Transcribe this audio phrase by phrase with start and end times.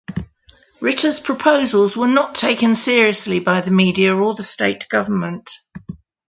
[0.81, 5.51] Ritter’s proposals were not taken seriously by the media or the state government.